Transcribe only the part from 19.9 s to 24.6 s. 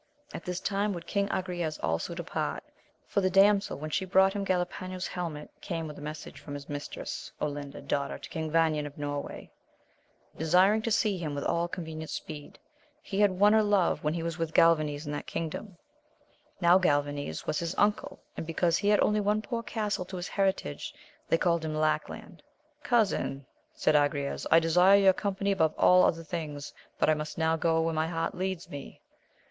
to his heritage, they called him Lackland.* Cousin, said Agrayes, I